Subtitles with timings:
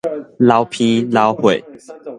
[0.39, 1.63] 流鼻流血